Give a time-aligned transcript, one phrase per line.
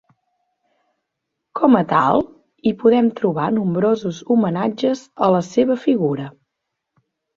[1.59, 2.23] Com a tal,
[2.69, 6.27] hi podem trobar nombrosos homenatges a la seva figura.